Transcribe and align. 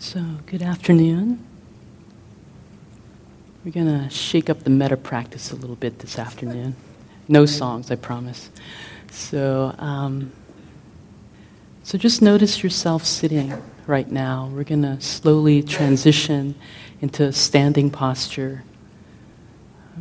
So, 0.00 0.24
good 0.46 0.62
afternoon. 0.62 1.46
We're 3.62 3.70
going 3.70 3.86
to 3.86 4.08
shake 4.08 4.48
up 4.48 4.60
the 4.60 4.70
metta 4.70 4.96
practice 4.96 5.52
a 5.52 5.56
little 5.56 5.76
bit 5.76 5.98
this 5.98 6.18
afternoon. 6.18 6.74
No 7.28 7.44
songs, 7.44 7.90
I 7.90 7.96
promise. 7.96 8.48
So, 9.10 9.74
um, 9.78 10.32
so 11.82 11.98
just 11.98 12.22
notice 12.22 12.62
yourself 12.62 13.04
sitting 13.04 13.52
right 13.86 14.10
now. 14.10 14.50
We're 14.54 14.64
going 14.64 14.82
to 14.82 14.98
slowly 15.02 15.62
transition 15.62 16.54
into 17.02 17.30
standing 17.30 17.90
posture. 17.90 18.64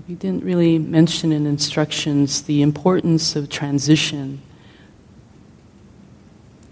We 0.08 0.16
didn't 0.16 0.46
really 0.46 0.78
mention 0.78 1.34
in 1.34 1.46
instructions 1.46 2.44
the 2.44 2.62
importance 2.62 3.36
of 3.36 3.50
transition, 3.50 4.42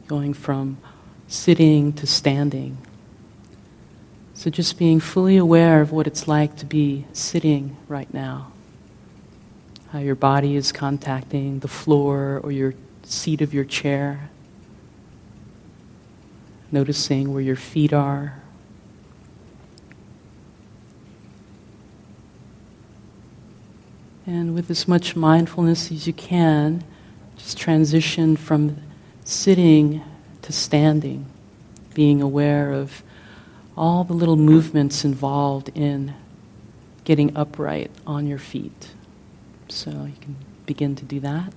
going 0.08 0.34
from 0.34 0.78
sitting 1.28 1.92
to 1.92 2.08
standing. 2.08 2.78
So 4.38 4.52
just 4.52 4.78
being 4.78 5.00
fully 5.00 5.36
aware 5.36 5.82
of 5.82 5.92
what 5.92 6.06
it's 6.06 6.28
like 6.28 6.58
to 6.58 6.66
be 6.68 7.08
sitting 7.12 7.76
right 7.88 8.14
now. 8.14 8.52
How 9.90 9.98
your 9.98 10.14
body 10.14 10.56
is 10.56 10.72
contacting 10.72 11.62
the 11.62 11.68
floor 11.68 12.40
or 12.44 12.52
your 12.52 12.76
seat 13.02 13.42
of 13.42 13.52
your 13.52 13.64
chair. 13.64 14.30
Noticing 16.72 17.34
where 17.34 17.42
your 17.42 17.56
feet 17.56 17.92
are. 17.92 18.40
And 24.28 24.54
with 24.54 24.70
as 24.70 24.88
much 24.88 25.16
mindfulness 25.16 25.92
as 25.92 26.06
you 26.06 26.14
can, 26.14 26.84
just 27.38 27.58
transition 27.58 28.38
from 28.38 28.78
sitting 29.24 30.04
to 30.44 30.54
standing, 30.54 31.26
being 31.96 32.22
aware 32.22 32.72
of 32.72 33.02
all 33.78 34.04
the 34.04 34.14
little 34.14 34.36
movements 34.36 35.06
involved 35.06 35.70
in 35.76 36.16
getting 37.04 37.36
upright 37.38 37.92
on 38.06 38.26
your 38.28 38.40
feet. 38.40 38.94
So 39.70 39.92
you 39.92 40.16
can 40.20 40.36
begin 40.66 40.96
to 40.96 41.06
do 41.06 41.20
that. 41.20 41.54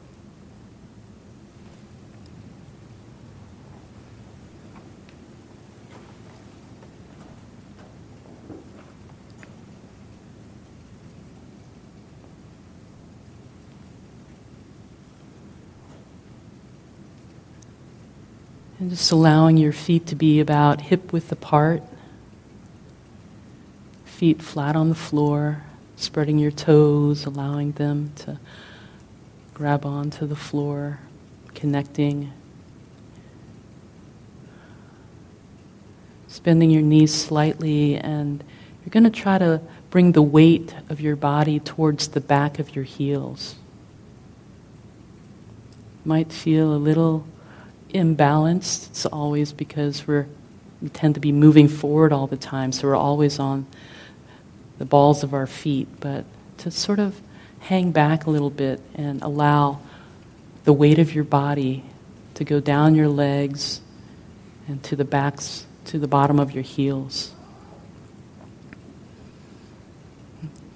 And 18.79 18.91
just 18.91 19.11
allowing 19.13 19.59
your 19.59 19.73
feet 19.73 20.07
to 20.07 20.15
be 20.15 20.41
about 20.41 20.81
hip 20.81 21.13
width 21.13 21.31
apart 21.31 21.83
feet 24.21 24.43
flat 24.43 24.77
on 24.77 24.91
the 24.91 24.95
floor, 24.95 25.63
spreading 25.97 26.39
your 26.39 26.51
toes, 26.51 27.25
allowing 27.25 27.73
them 27.73 28.13
to 28.15 28.39
grab 29.55 29.87
onto 29.87 30.27
the 30.27 30.37
floor, 30.37 30.99
connecting. 31.55 32.31
Bending 36.43 36.71
your 36.71 36.83
knees 36.83 37.15
slightly, 37.15 37.97
and 37.97 38.45
you're 38.85 38.91
going 38.91 39.05
to 39.05 39.11
try 39.11 39.39
to 39.39 39.63
bring 39.89 40.13
the 40.13 40.21
weight 40.23 40.75
of 40.91 41.01
your 41.01 41.17
body 41.17 41.59
towards 41.59 42.09
the 42.09 42.21
back 42.21 42.59
of 42.59 42.77
your 42.77 42.85
heels. 42.85 43.55
Might 46.05 46.31
feel 46.31 46.75
a 46.75 46.77
little 46.77 47.27
imbalanced. 47.89 48.91
It's 48.91 49.07
always 49.07 49.55
because 49.55 50.07
we're 50.07 50.27
we 50.83 50.91
tend 50.91 51.15
to 51.15 51.21
be 51.21 51.33
moving 51.33 51.69
forward 51.69 52.13
all 52.13 52.27
the 52.27 52.37
time, 52.37 52.73
so 52.73 52.89
we're 52.89 52.97
always 52.97 53.39
on 53.39 53.67
the 54.81 54.87
balls 54.87 55.23
of 55.23 55.35
our 55.35 55.47
feet, 55.47 55.87
but 56.01 56.25
to 56.57 56.71
sort 56.71 56.99
of 56.99 57.21
hang 57.59 57.93
back 57.93 58.25
a 58.25 58.31
little 58.31 58.49
bit 58.49 58.81
and 58.95 59.21
allow 59.21 59.79
the 60.65 60.73
weight 60.73 60.99
of 60.99 61.15
your 61.15 61.23
body 61.23 61.85
to 62.33 62.45
go 62.45 62.61
down 62.61 62.95
your 62.95 63.07
legs 63.07 63.83
and 64.67 64.83
to 64.83 64.97
the 64.97 65.05
backs, 65.05 65.67
to 65.85 65.99
the 65.99 66.09
bottom 66.09 66.41
of 66.41 66.53
your 66.53 66.63
heels. 66.63 67.33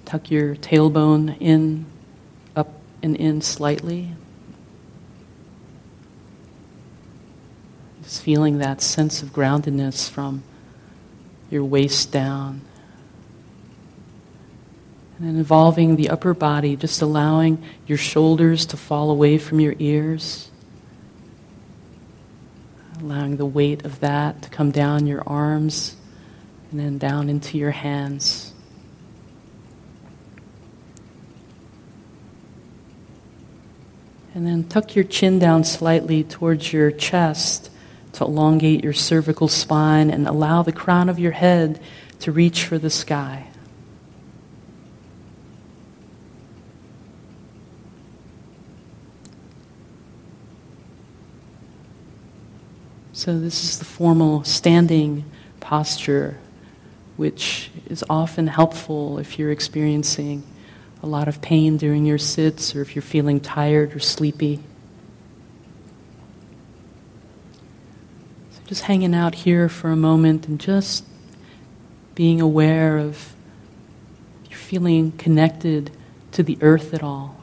Tuck 0.05 0.29
your 0.29 0.55
tailbone 0.55 1.35
in, 1.39 1.87
up 2.55 2.79
and 3.01 3.15
in 3.15 3.41
slightly. 3.41 4.11
Just 8.03 8.21
feeling 8.21 8.59
that 8.59 8.83
sense 8.83 9.23
of 9.23 9.29
groundedness 9.29 10.07
from 10.07 10.43
your 11.49 11.63
waist 11.63 12.11
down. 12.11 12.61
And 15.17 15.27
then 15.27 15.37
involving 15.37 15.95
the 15.95 16.09
upper 16.09 16.33
body, 16.33 16.75
just 16.75 17.01
allowing 17.01 17.63
your 17.87 17.97
shoulders 17.97 18.65
to 18.67 18.77
fall 18.77 19.09
away 19.09 19.37
from 19.37 19.59
your 19.59 19.75
ears. 19.79 20.49
Allowing 22.99 23.37
the 23.37 23.45
weight 23.45 23.85
of 23.85 23.99
that 24.01 24.41
to 24.41 24.49
come 24.49 24.71
down 24.71 25.07
your 25.07 25.23
arms 25.25 25.95
and 26.71 26.79
then 26.79 26.97
down 26.97 27.29
into 27.29 27.57
your 27.57 27.71
hands. 27.71 28.51
And 34.33 34.45
then 34.45 34.65
tuck 34.65 34.95
your 34.95 35.05
chin 35.05 35.39
down 35.39 35.63
slightly 35.63 36.25
towards 36.25 36.73
your 36.73 36.91
chest 36.91 37.69
to 38.13 38.25
elongate 38.25 38.83
your 38.83 38.91
cervical 38.91 39.47
spine 39.47 40.09
and 40.09 40.27
allow 40.27 40.61
the 40.61 40.73
crown 40.73 41.07
of 41.07 41.19
your 41.19 41.31
head 41.31 41.79
to 42.19 42.33
reach 42.33 42.65
for 42.65 42.77
the 42.77 42.89
sky. 42.89 43.47
So, 53.25 53.39
this 53.39 53.63
is 53.63 53.79
the 53.79 53.85
formal 53.85 54.43
standing 54.43 55.25
posture, 55.59 56.37
which 57.17 57.71
is 57.87 58.03
often 58.07 58.45
helpful 58.45 59.17
if 59.17 59.39
you're 59.39 59.49
experiencing 59.49 60.43
a 61.01 61.07
lot 61.07 61.27
of 61.27 61.41
pain 61.41 61.77
during 61.77 62.05
your 62.05 62.19
sits 62.19 62.75
or 62.75 62.83
if 62.83 62.95
you're 62.95 63.01
feeling 63.01 63.39
tired 63.39 63.95
or 63.95 63.99
sleepy. 63.99 64.59
So, 68.51 68.59
just 68.67 68.83
hanging 68.83 69.15
out 69.15 69.33
here 69.33 69.69
for 69.69 69.89
a 69.89 69.95
moment 69.95 70.47
and 70.47 70.59
just 70.59 71.03
being 72.13 72.39
aware 72.39 72.99
of 72.99 73.33
you're 74.51 74.59
feeling 74.59 75.13
connected 75.13 75.89
to 76.33 76.43
the 76.43 76.59
earth 76.61 76.93
at 76.93 77.01
all. 77.01 77.35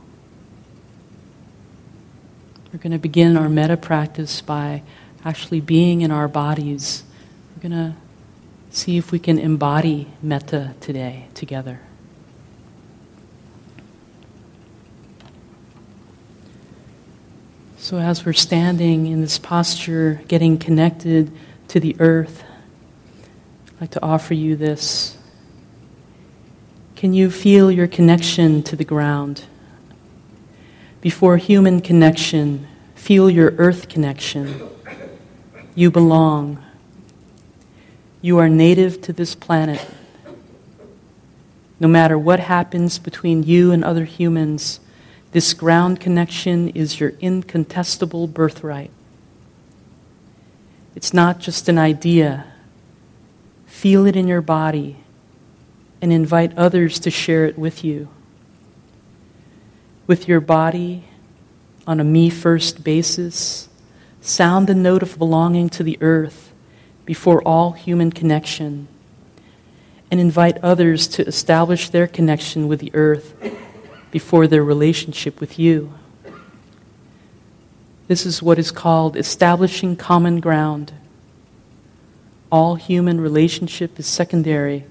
We're 2.72 2.78
going 2.78 2.93
to 2.93 2.99
begin 2.99 3.37
our 3.37 3.49
metta 3.49 3.76
practice 3.76 4.41
by 4.41 4.84
actually 5.25 5.60
being 5.60 6.00
in 6.00 6.10
our 6.10 6.28
bodies. 6.28 7.05
We're 7.56 7.69
going 7.69 7.93
to 7.93 7.97
see 8.71 8.97
if 8.97 9.12
we 9.12 9.19
can 9.19 9.38
embody 9.38 10.09
metta 10.22 10.75
today 10.81 11.28
together. 11.34 11.81
So, 17.77 17.99
as 17.99 18.25
we're 18.25 18.32
standing 18.32 19.09
in 19.09 19.21
this 19.21 19.38
posture, 19.38 20.22
getting 20.28 20.56
connected 20.56 21.32
to 21.69 21.81
the 21.81 21.97
earth, 21.99 22.44
I'd 23.66 23.81
like 23.81 23.91
to 23.91 24.03
offer 24.03 24.34
you 24.34 24.55
this. 24.55 25.19
Can 26.94 27.12
you 27.12 27.28
feel 27.28 27.72
your 27.72 27.88
connection 27.88 28.62
to 28.62 28.77
the 28.77 28.84
ground? 28.84 29.44
Before 31.00 31.37
human 31.37 31.81
connection, 31.81 32.69
feel 32.94 33.28
your 33.28 33.50
earth 33.59 33.88
connection. 33.88 34.61
You 35.75 35.91
belong. 35.91 36.62
You 38.20 38.38
are 38.38 38.49
native 38.49 39.00
to 39.02 39.12
this 39.12 39.35
planet. 39.35 39.85
No 41.81 41.88
matter 41.88 42.19
what 42.19 42.41
happens 42.41 42.99
between 42.99 43.43
you 43.43 43.73
and 43.73 43.82
other 43.82 44.05
humans, 44.05 44.81
this 45.32 45.55
ground 45.55 45.99
connection 45.99 46.69
is 46.69 47.00
your 47.00 47.14
incontestable 47.20 48.26
birthright. 48.26 48.91
It's 50.94 51.14
not 51.14 51.41
just 51.41 51.69
an 51.69 51.79
idea. 51.79 52.47
Feel 53.67 54.06
it 54.06 54.14
in 54.14 54.29
your 54.29 54.43
body 54.43 54.99
and 56.02 56.12
invite 56.12 56.56
others 56.58 56.99
to 57.00 57.11
share 57.11 57.47
it 57.47 57.58
with 57.58 57.82
you. 57.82 58.08
With 60.06 60.29
your 60.29 60.41
body 60.41 61.05
on 61.87 61.99
a 61.99 62.05
me 62.05 62.29
first 62.29 62.85
basis, 62.85 63.69
sound 64.23 64.67
the 64.67 64.75
note 64.75 65.03
of 65.03 65.19
belonging 65.19 65.69
to 65.69 65.83
the 65.83 65.99
earth 66.01 66.53
before 67.05 67.43
all 67.43 67.73
human 67.73 68.11
connection, 68.11 68.89
and 70.11 70.21
invite 70.21 70.57
others 70.63 71.09
to 71.09 71.27
establish 71.27 71.91
their 71.91 72.07
connection 72.07 72.69
with 72.69 72.81
the 72.81 72.95
earth 72.95 73.35
before 74.11 74.47
their 74.47 74.63
relationship 74.63 75.41
with 75.41 75.59
you. 75.59 75.93
This 78.09 78.25
is 78.25 78.43
what 78.43 78.59
is 78.59 78.71
called 78.71 79.17
establishing 79.17 79.97
common 79.97 80.39
ground. 80.41 80.93
all 82.53 82.75
human 82.75 83.19
relationship 83.19 83.99
is 83.99 84.07
secondary 84.07 84.85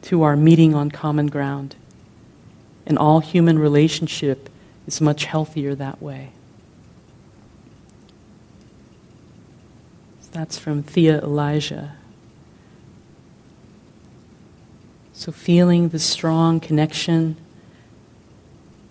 to 0.00 0.22
our 0.22 0.36
meeting 0.36 0.76
on 0.76 0.92
common 0.92 1.26
ground. 1.26 1.74
And 2.86 2.96
all 2.96 3.18
human 3.18 3.58
relationship 3.58 4.48
is 4.86 5.00
much 5.00 5.24
healthier 5.24 5.74
that 5.74 6.00
way. 6.00 6.30
That's 10.32 10.58
from 10.58 10.82
Thea 10.82 11.20
Elijah. 11.20 11.96
So, 15.12 15.32
feeling 15.32 15.90
the 15.90 15.98
strong 15.98 16.60
connection 16.60 17.36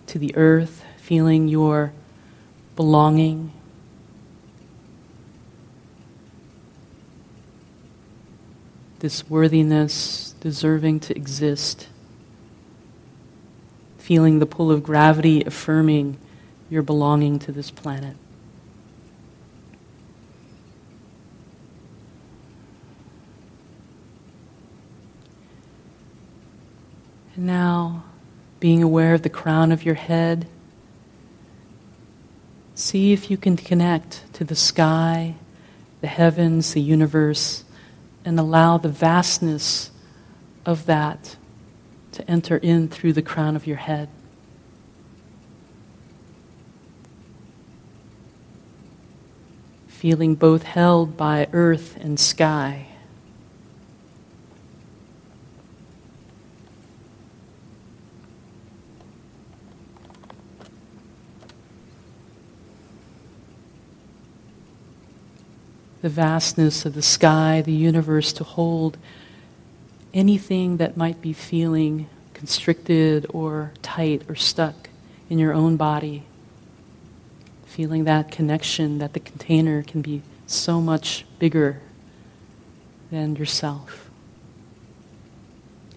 to 0.06 0.18
the 0.18 0.34
earth, 0.36 0.84
feeling 0.98 1.48
your 1.48 1.92
belonging. 2.76 3.52
This 9.00 9.28
worthiness, 9.28 10.34
deserving 10.40 11.00
to 11.00 11.16
exist. 11.16 11.88
Feeling 13.98 14.38
the 14.38 14.46
pull 14.46 14.70
of 14.70 14.82
gravity 14.82 15.42
affirming 15.42 16.18
your 16.68 16.82
belonging 16.82 17.38
to 17.40 17.52
this 17.52 17.70
planet. 17.70 18.16
Now, 27.40 28.04
being 28.60 28.82
aware 28.82 29.14
of 29.14 29.22
the 29.22 29.30
crown 29.30 29.72
of 29.72 29.84
your 29.84 29.94
head, 29.94 30.46
see 32.74 33.12
if 33.12 33.30
you 33.30 33.36
can 33.36 33.56
connect 33.56 34.30
to 34.34 34.44
the 34.44 34.54
sky, 34.54 35.34
the 36.02 36.06
heavens, 36.06 36.74
the 36.74 36.80
universe, 36.80 37.64
and 38.24 38.38
allow 38.38 38.76
the 38.76 38.88
vastness 38.88 39.90
of 40.66 40.84
that 40.86 41.36
to 42.12 42.30
enter 42.30 42.58
in 42.58 42.88
through 42.88 43.14
the 43.14 43.22
crown 43.22 43.56
of 43.56 43.66
your 43.66 43.78
head. 43.78 44.08
Feeling 49.88 50.34
both 50.34 50.62
held 50.62 51.16
by 51.16 51.48
earth 51.52 51.96
and 52.00 52.20
sky. 52.20 52.89
The 66.02 66.08
vastness 66.08 66.86
of 66.86 66.94
the 66.94 67.02
sky, 67.02 67.62
the 67.64 67.72
universe, 67.72 68.32
to 68.32 68.44
hold 68.44 68.96
anything 70.14 70.78
that 70.78 70.96
might 70.96 71.20
be 71.20 71.32
feeling 71.32 72.08
constricted 72.34 73.26
or 73.30 73.72
tight 73.82 74.22
or 74.28 74.34
stuck 74.34 74.88
in 75.28 75.38
your 75.38 75.52
own 75.52 75.76
body. 75.76 76.24
Feeling 77.66 78.04
that 78.04 78.30
connection 78.30 78.98
that 78.98 79.12
the 79.12 79.20
container 79.20 79.82
can 79.82 80.00
be 80.02 80.22
so 80.46 80.80
much 80.80 81.24
bigger 81.38 81.80
than 83.10 83.36
yourself, 83.36 84.10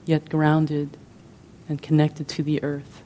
yet 0.05 0.29
grounded 0.29 0.97
and 1.69 1.81
connected 1.81 2.27
to 2.27 2.43
the 2.43 2.61
earth. 2.63 3.01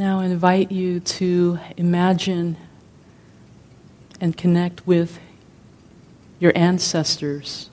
Now 0.00 0.20
invite 0.20 0.72
you 0.72 0.98
to 1.00 1.58
imagine 1.76 2.56
and 4.18 4.34
connect 4.34 4.86
with 4.86 5.20
your 6.38 6.52
ancestors, 6.54 7.68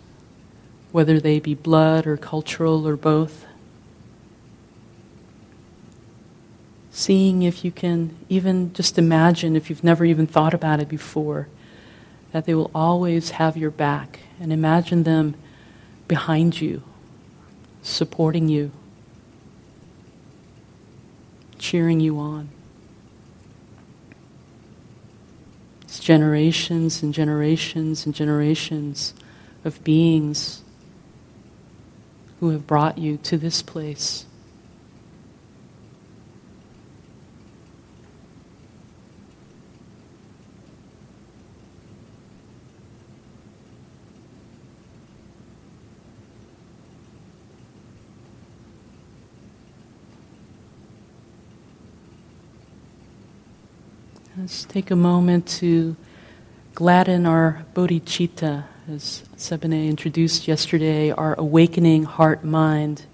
whether 0.91 1.21
they 1.21 1.39
be 1.39 1.55
blood 1.55 2.05
or 2.05 2.17
cultural 2.17 2.85
or 2.85 2.97
both. 2.97 3.45
Seeing 6.91 7.43
if 7.43 7.63
you 7.63 7.71
can 7.71 8.13
even 8.27 8.73
just 8.73 8.97
imagine, 8.97 9.55
if 9.55 9.69
you've 9.69 9.85
never 9.85 10.03
even 10.03 10.27
thought 10.27 10.53
about 10.53 10.81
it 10.81 10.89
before, 10.89 11.47
that 12.33 12.45
they 12.45 12.53
will 12.53 12.71
always 12.75 13.29
have 13.29 13.55
your 13.55 13.71
back. 13.71 14.19
And 14.41 14.51
imagine 14.51 15.03
them 15.03 15.35
behind 16.09 16.59
you, 16.59 16.83
supporting 17.81 18.49
you 18.49 18.73
cheering 21.57 21.99
you 21.99 22.19
on. 22.19 22.49
It's 25.83 25.99
generations 25.99 27.01
and 27.01 27.13
generations 27.13 28.05
and 28.05 28.13
generations 28.13 29.13
of 29.65 29.83
beings 29.83 30.61
who 32.39 32.49
have 32.49 32.67
brought 32.67 32.97
you 32.97 33.17
to 33.17 33.37
this 33.37 33.61
place. 33.61 34.26
Let's 54.39 54.65
take 54.65 54.91
a 54.91 54.95
moment 54.95 55.47
to 55.61 55.95
gladden 56.75 57.25
our 57.25 57.65
bodhicitta, 57.73 58.65
as 58.87 59.23
Sebene 59.35 59.89
introduced 59.89 60.47
yesterday, 60.47 61.09
our 61.09 61.33
awakening 61.39 62.03
heart 62.03 62.43
mind. 62.43 63.07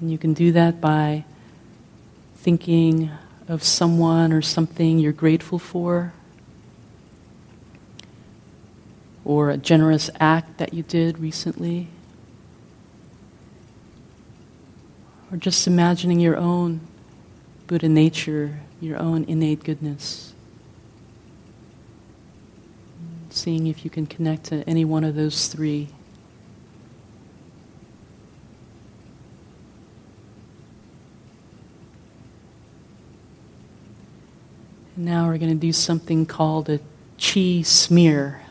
And 0.00 0.08
you 0.08 0.18
can 0.18 0.34
do 0.34 0.52
that 0.52 0.80
by 0.80 1.24
thinking 2.36 3.10
of 3.48 3.64
someone 3.64 4.32
or 4.32 4.40
something 4.40 5.00
you're 5.00 5.10
grateful 5.10 5.58
for, 5.58 6.12
or 9.24 9.50
a 9.50 9.56
generous 9.56 10.10
act 10.20 10.58
that 10.58 10.72
you 10.72 10.84
did 10.84 11.18
recently, 11.18 11.88
or 15.32 15.36
just 15.36 15.66
imagining 15.66 16.20
your 16.20 16.36
own 16.36 16.82
Buddha 17.66 17.88
nature 17.88 18.60
your 18.84 18.98
own 18.98 19.24
innate 19.24 19.64
goodness. 19.64 20.34
Seeing 23.30 23.66
if 23.66 23.84
you 23.84 23.90
can 23.90 24.06
connect 24.06 24.44
to 24.44 24.62
any 24.68 24.84
one 24.84 25.02
of 25.04 25.14
those 25.14 25.48
three. 25.48 25.88
And 34.96 35.06
now 35.06 35.26
we're 35.26 35.38
going 35.38 35.50
to 35.50 35.54
do 35.54 35.72
something 35.72 36.26
called 36.26 36.68
a 36.68 36.78
chi 37.18 37.62
smear. 37.62 38.42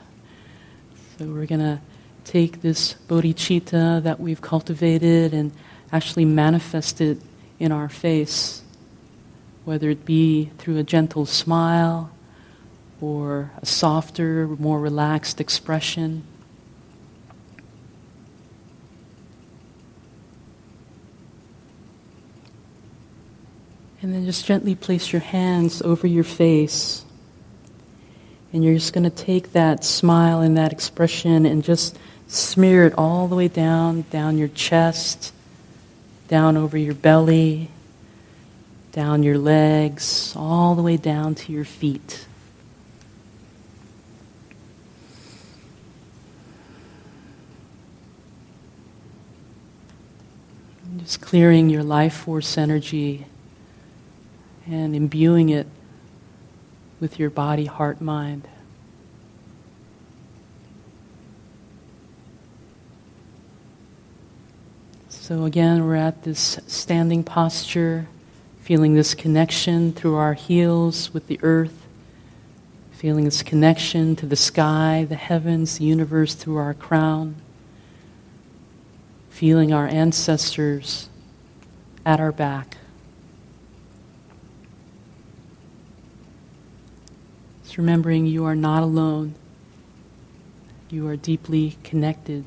So 1.18 1.25
we're 1.25 1.46
going 1.46 1.62
to 1.62 1.80
take 2.25 2.62
this 2.62 2.96
bodhicitta 3.08 4.02
that 4.02 4.20
we've 4.20 4.42
cultivated 4.42 5.34
and 5.34 5.52
actually 5.92 6.25
manifest 6.25 7.00
it 7.00 7.20
in 7.60 7.72
our 7.72 7.88
face 7.88 8.62
whether 9.65 9.89
it 9.89 10.05
be 10.05 10.51
through 10.58 10.77
a 10.77 10.84
gentle 10.84 11.25
smile 11.25 12.12
or 13.00 13.51
a 13.62 13.65
softer, 13.65 14.48
more 14.48 14.79
relaxed 14.79 15.39
expression. 15.39 16.24
And 24.01 24.13
then 24.13 24.25
just 24.25 24.46
gently 24.46 24.75
place 24.75 25.13
your 25.13 25.22
hands 25.22 25.82
over 25.82 26.08
your 26.08 26.25
face. 26.25 27.05
And 28.51 28.63
you're 28.63 28.74
just 28.74 28.93
going 28.93 29.05
to 29.05 29.10
take 29.10 29.53
that 29.53 29.86
smile 29.86 30.41
and 30.41 30.58
that 30.58 30.74
expression 30.74 31.46
and 31.46 31.63
just 31.63 31.98
smear 32.27 32.86
it 32.86 32.93
all 32.98 33.29
the 33.29 33.36
way 33.36 33.48
down, 33.48 34.03
down 34.12 34.38
your 34.38 34.50
chest, 34.50 35.34
down 36.27 36.58
over 36.58 36.77
your 36.77 36.93
belly, 36.93 37.70
down 38.94 39.24
your 39.24 39.40
legs, 39.40 40.34
all 40.36 40.76
the 40.76 40.84
way 40.84 40.98
down 40.98 41.34
to 41.34 41.52
your 41.52 41.66
feet. 41.66 42.28
Just 51.00 51.22
clearing 51.22 51.70
your 51.70 51.82
life 51.82 52.14
force 52.14 52.56
energy 52.56 53.26
and 54.68 54.96
imbuing 54.96 55.50
it 55.50 55.66
with 57.00 57.18
your 57.18 57.32
body, 57.32 57.66
heart, 57.66 58.00
mind. 58.00 58.48
So 65.10 65.46
again, 65.46 65.84
we're 65.84 65.96
at 65.96 66.24
this 66.24 66.60
standing 66.68 67.24
posture 67.24 68.08
feeling 68.63 68.93
this 68.93 69.13
connection 69.13 69.91
through 69.91 70.15
our 70.15 70.36
heels 70.36 71.13
with 71.13 71.27
the 71.27 71.38
earth, 71.43 71.86
feeling 72.93 73.25
this 73.25 73.43
connection 73.43 74.15
to 74.15 74.25
the 74.25 74.38
sky, 74.38 75.05
the 75.10 75.15
heavens, 75.15 75.79
the 75.79 75.84
universe 75.84 76.34
through 76.34 76.55
our 76.55 76.74
crown, 76.74 77.36
feeling 79.29 79.74
our 79.74 79.86
ancestors 79.89 81.10
at 82.05 82.22
our 82.22 82.32
back. 82.32 82.77
Just 87.63 87.77
remembering 87.77 88.25
you 88.25 88.46
are 88.46 88.55
not 88.55 88.82
alone, 88.82 89.36
you 90.89 91.05
are 91.10 91.17
deeply 91.17 91.75
connected. 91.84 92.46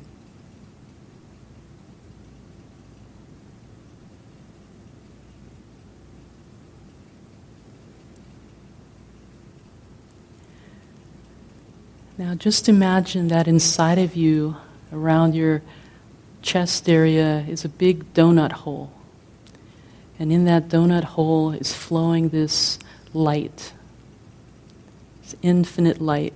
Now, 12.17 12.33
just 12.33 12.67
imagine 12.67 13.27
that 13.27 13.47
inside 13.47 13.99
of 13.99 14.15
you, 14.15 14.57
around 14.91 15.35
your 15.35 15.61
chest 16.41 16.89
area, 16.89 17.45
is 17.47 17.63
a 17.63 17.69
big 17.69 18.11
donut 18.15 18.51
hole. 18.51 18.91
And 20.17 20.31
in 20.31 20.45
that 20.45 20.67
donut 20.67 21.03
hole 21.03 21.51
is 21.51 21.73
flowing 21.73 22.29
this 22.29 22.79
light, 23.13 23.73
this 25.21 25.35
infinite 25.43 26.01
light. 26.01 26.33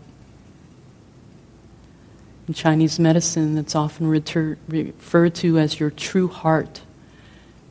In 2.47 2.53
Chinese 2.53 3.00
medicine, 3.00 3.55
that's 3.55 3.73
often 3.73 4.05
retur- 4.05 4.57
referred 4.67 5.33
to 5.35 5.57
as 5.57 5.79
your 5.79 5.89
true 5.89 6.27
heart. 6.27 6.81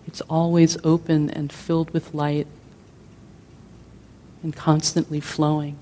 It's 0.08 0.20
always 0.22 0.76
open 0.82 1.30
and 1.30 1.52
filled 1.52 1.90
with 1.90 2.12
light 2.12 2.48
and 4.42 4.56
constantly 4.56 5.20
flowing. 5.20 5.78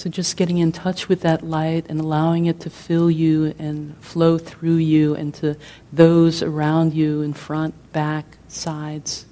So, 0.00 0.08
just 0.08 0.38
getting 0.38 0.56
in 0.56 0.72
touch 0.72 1.10
with 1.10 1.20
that 1.20 1.42
light 1.42 1.84
and 1.90 2.00
allowing 2.00 2.46
it 2.46 2.58
to 2.60 2.70
fill 2.70 3.10
you 3.10 3.54
and 3.58 3.94
flow 3.98 4.38
through 4.38 4.76
you 4.76 5.14
and 5.14 5.34
to 5.34 5.58
those 5.92 6.42
around 6.42 6.94
you 6.94 7.20
in 7.20 7.34
front, 7.34 7.74
back, 7.92 8.38
sides. 8.48 9.26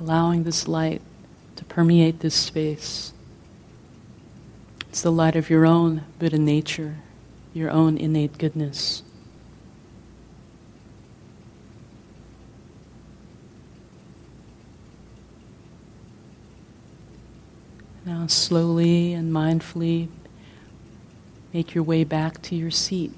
Allowing 0.00 0.44
this 0.44 0.66
light 0.66 1.02
to 1.56 1.64
permeate 1.66 2.20
this 2.20 2.34
space. 2.34 3.12
It's 4.88 5.02
the 5.02 5.12
light 5.12 5.36
of 5.36 5.50
your 5.50 5.66
own 5.66 6.04
Buddha 6.18 6.38
nature, 6.38 6.96
your 7.52 7.70
own 7.70 7.98
innate 7.98 8.38
goodness. 8.38 9.02
Now, 18.06 18.28
slowly 18.28 19.14
and 19.14 19.32
mindfully, 19.32 20.06
make 21.52 21.74
your 21.74 21.82
way 21.82 22.04
back 22.04 22.40
to 22.42 22.54
your 22.54 22.70
seat. 22.70 23.12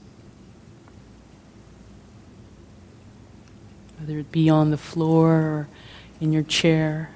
Whether 4.00 4.18
it 4.18 4.32
be 4.32 4.48
on 4.48 4.70
the 4.70 4.78
floor 4.78 5.32
or 5.32 5.68
in 6.22 6.32
your 6.32 6.42
chair. 6.42 7.10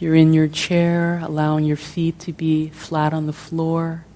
If 0.00 0.04
you're 0.04 0.14
in 0.14 0.32
your 0.32 0.48
chair, 0.48 1.20
allowing 1.22 1.66
your 1.66 1.76
feet 1.76 2.18
to 2.20 2.32
be 2.32 2.70
flat 2.70 3.12
on 3.12 3.26
the 3.26 3.34
floor, 3.34 4.06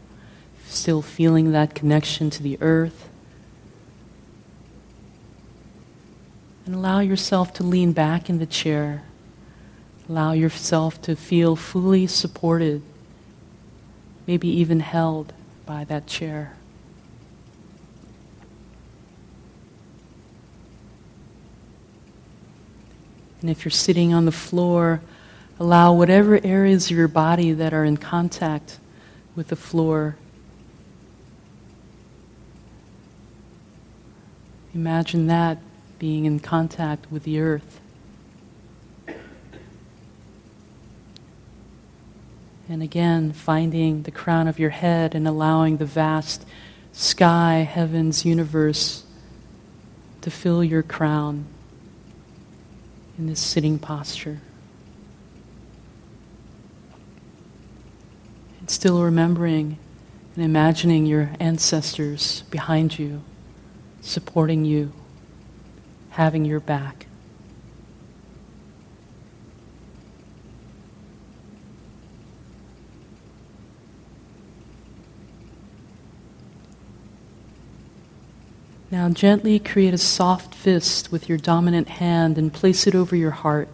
still 0.67 1.03
feeling 1.03 1.53
that 1.53 1.75
connection 1.75 2.31
to 2.31 2.43
the 2.43 2.57
earth. 2.63 3.11
And 6.65 6.75
allow 6.75 7.01
yourself 7.01 7.53
to 7.53 7.63
lean 7.63 7.93
back 7.93 8.31
in 8.31 8.39
the 8.39 8.47
chair. 8.47 9.03
Allow 10.09 10.33
yourself 10.33 11.03
to 11.03 11.15
feel 11.15 11.55
fully 11.55 12.07
supported, 12.07 12.81
maybe 14.27 14.49
even 14.49 14.81
held 14.81 15.35
by 15.67 15.85
that 15.85 16.07
chair. 16.07 16.57
And 23.43 23.51
if 23.51 23.67
you're 23.67 23.71
sitting 23.71 24.15
on 24.15 24.25
the 24.25 24.33
floor, 24.33 25.03
Allow 25.61 25.93
whatever 25.93 26.41
areas 26.45 26.91
of 26.91 26.97
your 26.97 27.09
body 27.09 27.53
that 27.53 27.73
are 27.73 27.85
in 27.85 27.97
contact 27.97 28.79
with 29.37 29.49
the 29.49 29.57
floor. 29.57 30.17
Imagine 34.75 35.29
that 35.29 35.59
being 36.01 36.25
in 36.25 36.41
contact 36.41 37.11
with 37.11 37.23
the 37.23 37.39
earth. 37.39 37.81
And 42.69 42.83
again, 42.83 43.33
finding 43.33 44.03
the 44.03 44.11
crown 44.11 44.49
of 44.49 44.59
your 44.59 44.71
head 44.71 45.15
and 45.15 45.29
allowing 45.29 45.77
the 45.77 45.85
vast 45.85 46.45
sky, 46.93 47.59
heavens, 47.59 48.25
universe 48.25 49.05
to 50.23 50.31
fill 50.31 50.65
your 50.65 50.83
crown 50.83 51.45
in 53.19 53.27
this 53.27 53.39
sitting 53.39 53.79
posture. 53.79 54.41
Still 58.71 59.03
remembering 59.03 59.79
and 60.37 60.45
imagining 60.45 61.07
your 61.07 61.31
ancestors 61.39 62.43
behind 62.51 62.99
you, 62.99 63.23
supporting 64.01 64.65
you, 64.65 64.93
having 66.11 66.45
your 66.45 66.61
back. 66.61 67.07
Now, 78.91 79.09
gently 79.09 79.59
create 79.59 79.93
a 79.93 79.99
soft 79.99 80.55
fist 80.55 81.11
with 81.11 81.29
your 81.29 81.37
dominant 81.37 81.89
hand 81.89 82.39
and 82.39 82.53
place 82.53 82.87
it 82.87 82.95
over 82.95 83.17
your 83.17 83.33
heart. 83.33 83.69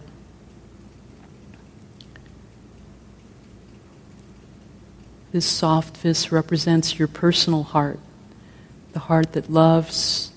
This 5.32 5.46
soft 5.46 5.96
fist 5.96 6.32
represents 6.32 6.98
your 6.98 7.06
personal 7.06 7.62
heart, 7.62 8.00
the 8.92 8.98
heart 8.98 9.32
that 9.32 9.48
loves, 9.48 10.32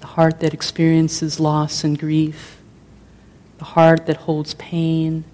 the 0.00 0.08
heart 0.08 0.40
that 0.40 0.52
experiences 0.52 1.38
loss 1.38 1.84
and 1.84 1.98
grief, 1.98 2.60
the 3.58 3.64
heart 3.64 4.06
that 4.06 4.16
holds 4.16 4.54
pain 4.54 5.24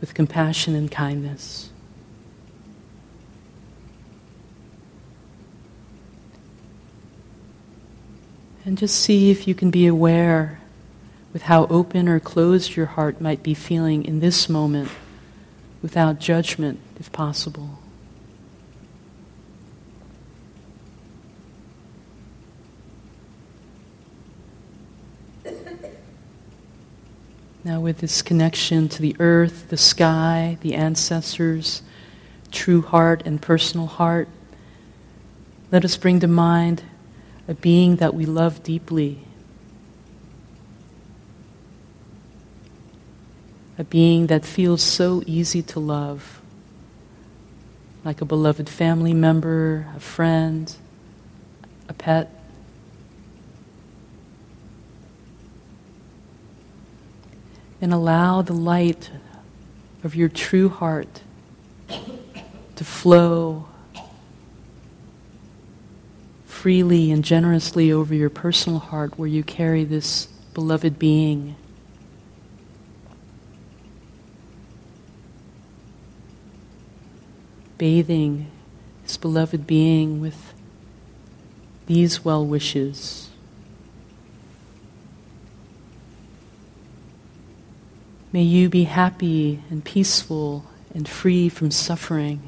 with 0.00 0.14
compassion 0.14 0.74
and 0.74 0.90
kindness. 0.90 1.70
And 8.64 8.78
just 8.78 9.00
see 9.00 9.30
if 9.30 9.46
you 9.46 9.54
can 9.54 9.70
be 9.70 9.86
aware 9.86 10.60
with 11.32 11.42
how 11.42 11.66
open 11.66 12.08
or 12.08 12.20
closed 12.20 12.74
your 12.74 12.86
heart 12.86 13.20
might 13.20 13.42
be 13.42 13.54
feeling 13.54 14.04
in 14.04 14.20
this 14.20 14.48
moment 14.48 14.90
without 15.82 16.18
judgment, 16.18 16.80
if 16.98 17.12
possible. 17.12 17.78
Now, 27.68 27.80
with 27.80 27.98
this 27.98 28.22
connection 28.22 28.88
to 28.88 29.02
the 29.02 29.14
earth, 29.20 29.68
the 29.68 29.76
sky, 29.76 30.56
the 30.62 30.74
ancestors, 30.74 31.82
true 32.50 32.80
heart 32.80 33.20
and 33.26 33.42
personal 33.42 33.86
heart, 33.86 34.26
let 35.70 35.84
us 35.84 35.94
bring 35.98 36.18
to 36.20 36.26
mind 36.26 36.82
a 37.46 37.52
being 37.52 37.96
that 37.96 38.14
we 38.14 38.24
love 38.24 38.62
deeply, 38.62 39.18
a 43.76 43.84
being 43.84 44.28
that 44.28 44.46
feels 44.46 44.82
so 44.82 45.22
easy 45.26 45.60
to 45.60 45.78
love, 45.78 46.40
like 48.02 48.22
a 48.22 48.24
beloved 48.24 48.70
family 48.70 49.12
member, 49.12 49.88
a 49.94 50.00
friend, 50.00 50.74
a 51.86 51.92
pet. 51.92 52.34
And 57.80 57.92
allow 57.92 58.42
the 58.42 58.52
light 58.52 59.10
of 60.04 60.14
your 60.14 60.28
true 60.28 60.68
heart 60.68 61.22
to 62.76 62.84
flow 62.84 63.68
freely 66.46 67.10
and 67.10 67.24
generously 67.24 67.92
over 67.92 68.14
your 68.14 68.30
personal 68.30 68.78
heart 68.78 69.18
where 69.18 69.28
you 69.28 69.42
carry 69.42 69.84
this 69.84 70.26
beloved 70.54 70.98
being. 70.98 71.54
Bathing 77.76 78.50
this 79.08 79.16
beloved 79.16 79.66
being 79.66 80.20
with 80.20 80.52
these 81.86 82.22
well 82.22 82.44
wishes. 82.44 83.27
May 88.30 88.42
you 88.42 88.68
be 88.68 88.84
happy 88.84 89.62
and 89.70 89.82
peaceful 89.84 90.64
and 90.94 91.08
free 91.08 91.48
from 91.48 91.70
suffering. 91.70 92.42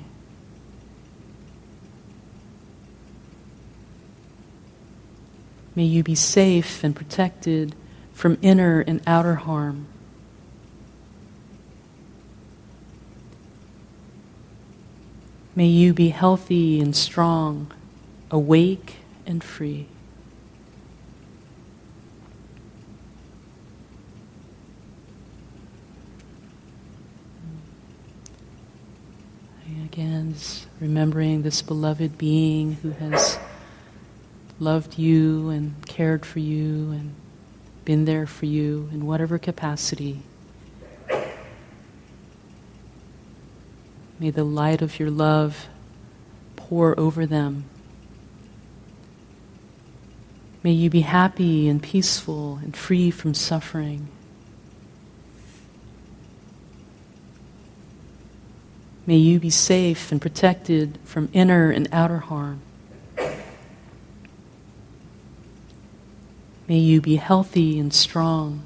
May 5.75 5.85
you 5.85 6.03
be 6.03 6.15
safe 6.15 6.85
and 6.85 6.95
protected 6.95 7.75
from 8.13 8.37
inner 8.43 8.81
and 8.81 9.01
outer 9.07 9.37
harm. 9.37 9.87
May 15.57 15.67
you 15.67 15.95
be 15.95 16.11
healthy 16.11 16.81
and 16.81 16.95
strong, 16.95 17.73
awake 18.31 18.97
and 19.27 19.43
free. 19.43 19.87
Again, 29.93 30.37
remembering 30.79 31.43
this 31.43 31.63
beloved 31.63 32.17
being 32.17 32.75
who 32.75 32.91
has 32.93 33.41
loved 34.61 34.97
you 34.97 35.49
and 35.49 35.85
cared 35.85 36.25
for 36.25 36.39
you 36.39 36.93
and 36.93 37.13
been 37.85 38.05
there 38.05 38.25
for 38.25 38.47
you 38.47 38.89
in 38.93 39.05
whatever 39.05 39.37
capacity. 39.37 40.23
May 44.21 44.31
the 44.31 44.45
light 44.45 44.81
of 44.81 45.01
your 45.01 45.11
love 45.11 45.67
pour 46.55 46.99
over 46.99 47.27
them. 47.27 47.65
May 50.63 50.71
you 50.71 50.89
be 50.89 51.01
happy 51.01 51.69
and 51.69 51.83
peaceful 51.83 52.61
and 52.63 52.77
free 52.77 53.11
from 53.11 53.35
suffering. 53.35 54.07
May 59.11 59.17
you 59.17 59.41
be 59.41 59.51
safe 59.51 60.13
and 60.13 60.23
protected 60.23 60.97
from 61.03 61.31
inner 61.33 61.69
and 61.69 61.89
outer 61.91 62.19
harm. 62.19 62.61
May 66.69 66.79
you 66.79 67.01
be 67.01 67.17
healthy 67.17 67.81
and 67.81 67.93
strong, 67.93 68.63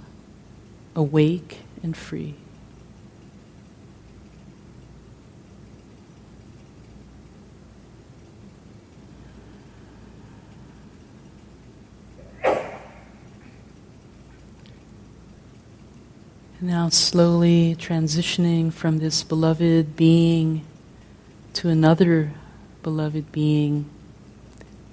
awake 0.95 1.61
and 1.83 1.97
free. 1.97 2.35
Now, 16.65 16.89
slowly 16.89 17.77
transitioning 17.79 18.73
from 18.73 18.99
this 18.99 19.23
beloved 19.23 19.97
being 19.97 20.65
to 21.53 21.69
another 21.69 22.33
beloved 22.83 23.31
being, 23.31 23.85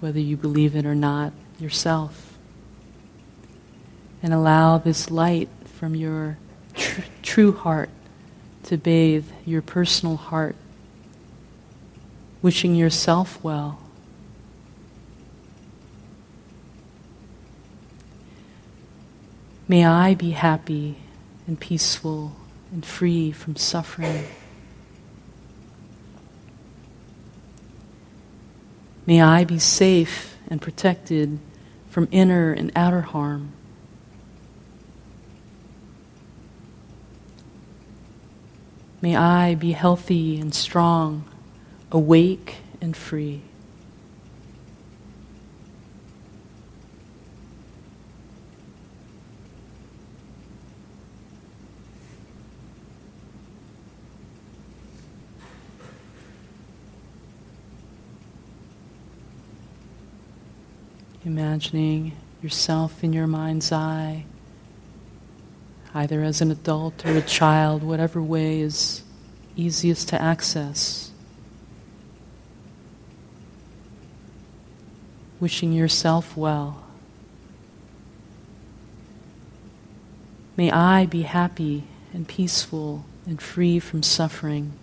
whether 0.01 0.19
you 0.19 0.35
believe 0.35 0.75
it 0.75 0.85
or 0.85 0.95
not, 0.95 1.31
yourself. 1.59 2.37
And 4.21 4.33
allow 4.33 4.79
this 4.79 5.09
light 5.09 5.47
from 5.63 5.95
your 5.95 6.37
tr- 6.75 7.03
true 7.21 7.53
heart 7.53 7.89
to 8.63 8.75
bathe 8.75 9.27
your 9.45 9.61
personal 9.61 10.17
heart, 10.17 10.57
wishing 12.41 12.75
yourself 12.75 13.41
well. 13.41 13.79
May 19.69 19.85
I 19.85 20.15
be 20.15 20.31
happy 20.31 20.97
and 21.51 21.59
peaceful 21.59 22.31
and 22.71 22.85
free 22.85 23.29
from 23.29 23.57
suffering. 23.57 24.23
May 29.05 29.21
I 29.21 29.43
be 29.43 29.59
safe 29.59 30.37
and 30.47 30.61
protected 30.61 31.39
from 31.89 32.07
inner 32.09 32.53
and 32.53 32.71
outer 32.73 33.01
harm. 33.01 33.51
May 39.01 39.17
I 39.17 39.55
be 39.55 39.73
healthy 39.73 40.39
and 40.39 40.55
strong, 40.55 41.29
awake 41.91 42.59
and 42.79 42.95
free. 42.95 43.41
Imagining 61.31 62.11
yourself 62.43 63.05
in 63.05 63.13
your 63.13 63.25
mind's 63.25 63.71
eye, 63.71 64.25
either 65.93 66.23
as 66.23 66.41
an 66.41 66.51
adult 66.51 67.05
or 67.05 67.15
a 67.15 67.21
child, 67.21 67.83
whatever 67.83 68.21
way 68.21 68.59
is 68.59 69.01
easiest 69.55 70.09
to 70.09 70.21
access. 70.21 71.09
Wishing 75.39 75.71
yourself 75.71 76.35
well. 76.35 76.83
May 80.57 80.69
I 80.69 81.05
be 81.05 81.21
happy 81.21 81.85
and 82.13 82.27
peaceful 82.27 83.05
and 83.25 83.41
free 83.41 83.79
from 83.79 84.03
suffering. 84.03 84.73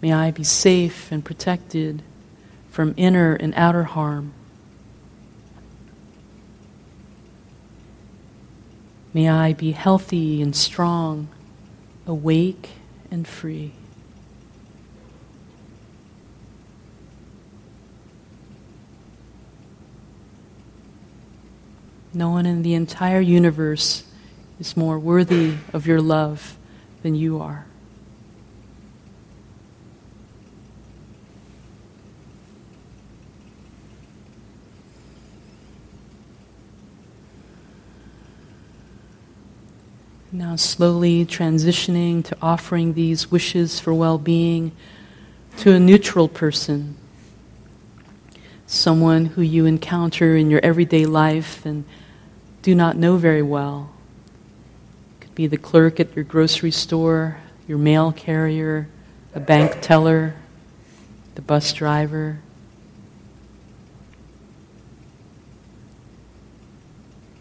May 0.00 0.12
I 0.12 0.30
be 0.30 0.44
safe 0.44 1.10
and 1.10 1.24
protected 1.24 2.02
from 2.70 2.94
inner 2.96 3.34
and 3.34 3.54
outer 3.56 3.84
harm. 3.84 4.32
May 9.14 9.30
I 9.30 9.54
be 9.54 9.72
healthy 9.72 10.42
and 10.42 10.54
strong, 10.54 11.28
awake 12.06 12.70
and 13.10 13.26
free. 13.26 13.72
No 22.12 22.30
one 22.30 22.44
in 22.46 22.62
the 22.62 22.74
entire 22.74 23.20
universe 23.20 24.04
is 24.58 24.76
more 24.76 24.98
worthy 24.98 25.54
of 25.72 25.86
your 25.86 26.00
love 26.00 26.56
than 27.02 27.14
you 27.14 27.40
are. 27.40 27.66
Now, 40.36 40.54
slowly 40.56 41.24
transitioning 41.24 42.22
to 42.26 42.36
offering 42.42 42.92
these 42.92 43.30
wishes 43.30 43.80
for 43.80 43.94
well 43.94 44.18
being 44.18 44.72
to 45.56 45.72
a 45.72 45.80
neutral 45.80 46.28
person, 46.28 46.94
someone 48.66 49.24
who 49.24 49.40
you 49.40 49.64
encounter 49.64 50.36
in 50.36 50.50
your 50.50 50.60
everyday 50.62 51.06
life 51.06 51.64
and 51.64 51.86
do 52.60 52.74
not 52.74 52.98
know 52.98 53.16
very 53.16 53.40
well. 53.40 53.88
It 55.14 55.24
could 55.24 55.34
be 55.34 55.46
the 55.46 55.56
clerk 55.56 56.00
at 56.00 56.14
your 56.14 56.26
grocery 56.26 56.70
store, 56.70 57.38
your 57.66 57.78
mail 57.78 58.12
carrier, 58.12 58.88
a 59.34 59.40
bank 59.40 59.78
teller, 59.80 60.34
the 61.34 61.40
bus 61.40 61.72
driver. 61.72 62.40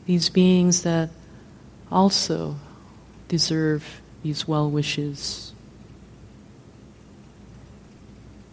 These 0.06 0.30
beings 0.30 0.84
that 0.84 1.10
also 1.92 2.56
deserve 3.28 4.02
these 4.24 4.48
well 4.48 4.70
wishes. 4.70 5.54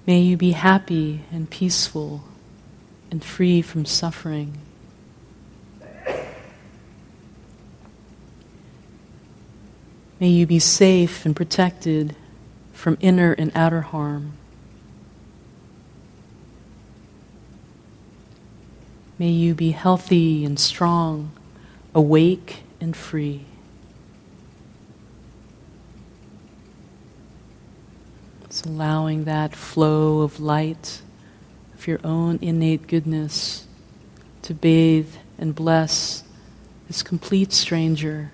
May 0.07 0.21
you 0.21 0.37
be 0.37 0.53
happy 0.53 1.23
and 1.31 1.49
peaceful 1.49 2.25
and 3.11 3.23
free 3.23 3.63
from 3.63 3.85
suffering. 3.85 4.59
May 10.19 10.29
you 10.29 10.47
be 10.47 10.59
safe 10.59 11.25
and 11.27 11.35
protected 11.35 12.17
from 12.73 12.97
inner 13.01 13.33
and 13.33 13.53
outer 13.55 13.81
harm. 13.81 14.35
May 19.19 19.31
you 19.31 19.55
be 19.55 19.71
healthy 19.71 20.45
and 20.45 20.59
strong, 20.59 21.31
awake 21.95 22.63
and 22.81 22.97
free. 22.97 23.47
Allowing 28.65 29.25
that 29.25 29.57
flow 29.57 30.21
of 30.21 30.39
light, 30.39 31.03
of 31.75 31.87
your 31.87 32.01
own 32.05 32.39
innate 32.43 32.87
goodness, 32.87 33.67
to 34.43 34.55
bathe 34.55 35.15
and 35.39 35.55
bless 35.55 36.23
this 36.87 37.03
complete 37.03 37.53
stranger, 37.53 38.31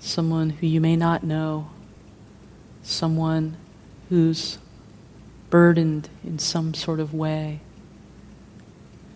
someone 0.00 0.50
who 0.50 0.66
you 0.66 0.80
may 0.80 0.96
not 0.96 1.22
know, 1.22 1.70
someone 2.82 3.56
who's 4.08 4.58
burdened 5.50 6.08
in 6.24 6.38
some 6.38 6.74
sort 6.74 7.00
of 7.00 7.12
way 7.12 7.60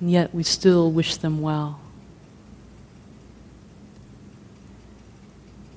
and 0.05 0.11
yet 0.11 0.35
we 0.35 0.42
still 0.42 0.90
wish 0.90 1.16
them 1.16 1.40
well. 1.40 1.81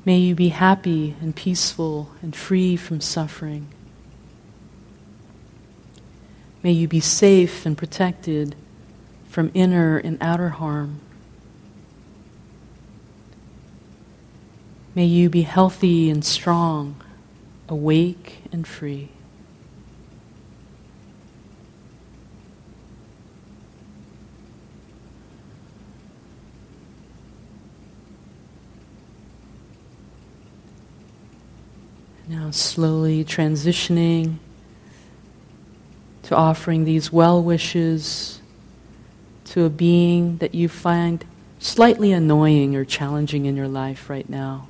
May 0.03 0.17
you 0.17 0.35
be 0.35 0.49
happy 0.49 1.15
and 1.21 1.33
peaceful 1.33 2.09
and 2.21 2.35
free 2.35 2.75
from 2.75 2.99
suffering. 2.99 3.67
May 6.67 6.73
you 6.73 6.89
be 6.89 6.99
safe 6.99 7.65
and 7.65 7.77
protected 7.77 8.53
from 9.29 9.51
inner 9.53 9.99
and 9.99 10.17
outer 10.19 10.49
harm. 10.49 10.99
May 14.93 15.05
you 15.05 15.29
be 15.29 15.43
healthy 15.43 16.09
and 16.09 16.25
strong, 16.25 17.01
awake 17.69 18.39
and 18.51 18.67
free. 18.67 19.07
Now, 32.27 32.51
slowly 32.51 33.23
transitioning 33.23 34.39
to 36.27 36.35
offering 36.35 36.83
these 36.83 37.09
well 37.09 37.41
wishes 37.41 38.41
to 39.45 39.63
a 39.63 39.69
being 39.69 40.35
that 40.39 40.53
you 40.53 40.67
find 40.67 41.23
slightly 41.57 42.11
annoying 42.11 42.75
or 42.75 42.83
challenging 42.83 43.45
in 43.45 43.55
your 43.55 43.69
life 43.69 44.09
right 44.09 44.27
now. 44.29 44.67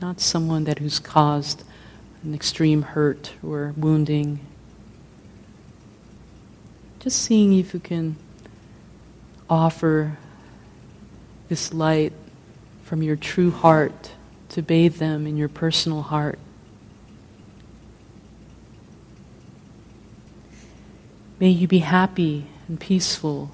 Not 0.00 0.20
someone 0.20 0.64
that 0.64 0.78
who's 0.78 0.98
caused 0.98 1.64
an 2.22 2.34
extreme 2.34 2.80
hurt 2.80 3.34
or 3.42 3.74
wounding. 3.76 4.40
Just 6.98 7.20
seeing 7.20 7.52
if 7.58 7.74
you 7.74 7.80
can 7.80 8.16
offer 9.50 10.16
this 11.50 11.74
light 11.74 12.14
from 12.84 13.02
your 13.02 13.16
true 13.16 13.50
heart 13.50 14.12
to 14.48 14.62
bathe 14.62 14.96
them 14.96 15.26
in 15.26 15.36
your 15.36 15.50
personal 15.50 16.00
heart. 16.00 16.38
May 21.44 21.50
you 21.50 21.68
be 21.68 21.80
happy 21.80 22.46
and 22.68 22.80
peaceful 22.80 23.50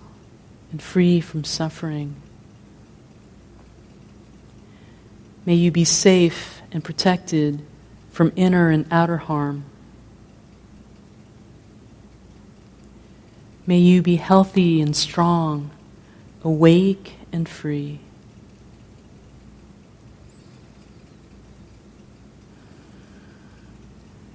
and 0.70 0.80
free 0.80 1.20
from 1.20 1.42
suffering. 1.42 2.14
May 5.44 5.56
you 5.56 5.72
be 5.72 5.82
safe 5.82 6.62
and 6.70 6.84
protected 6.84 7.62
from 8.12 8.32
inner 8.36 8.70
and 8.70 8.86
outer 8.92 9.16
harm. 9.16 9.64
May 13.66 13.78
you 13.78 14.02
be 14.02 14.14
healthy 14.14 14.80
and 14.80 14.94
strong, 14.94 15.72
awake 16.44 17.16
and 17.32 17.48
free. 17.48 17.98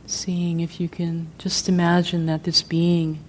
Seeing 0.08 0.60
if 0.60 0.82
you 0.82 0.90
can 0.90 1.28
just 1.38 1.70
imagine 1.70 2.26
that 2.26 2.44
this 2.44 2.62
being 2.62 3.20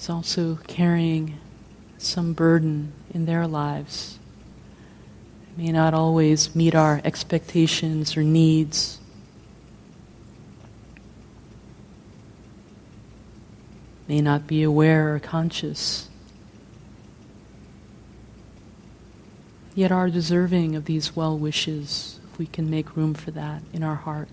is 0.00 0.08
also 0.08 0.56
carrying 0.66 1.38
some 1.98 2.32
burden 2.32 2.90
in 3.12 3.26
their 3.26 3.46
lives. 3.46 4.18
It 5.50 5.62
may 5.62 5.72
not 5.72 5.92
always 5.92 6.56
meet 6.56 6.74
our 6.74 7.02
expectations 7.04 8.16
or 8.16 8.22
needs. 8.22 8.98
May 14.08 14.22
not 14.22 14.46
be 14.46 14.62
aware 14.62 15.14
or 15.14 15.18
conscious. 15.18 16.08
Yet 19.74 19.92
are 19.92 20.08
deserving 20.08 20.76
of 20.76 20.86
these 20.86 21.14
well 21.14 21.36
wishes 21.36 22.18
if 22.32 22.38
we 22.38 22.46
can 22.46 22.70
make 22.70 22.96
room 22.96 23.12
for 23.12 23.32
that 23.32 23.62
in 23.74 23.82
our 23.82 23.96
heart. 23.96 24.28